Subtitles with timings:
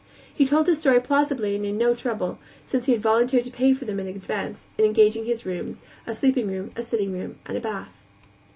[0.33, 3.85] He told his story plausibly and had no trouble, since he volunteered to pay for
[3.85, 8.01] them in advance, in engaging his rooms; a sleeping room, sitting room, and bath.